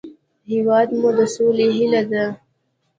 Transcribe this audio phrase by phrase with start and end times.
[0.51, 2.25] هېواد مو د سولې هیله ده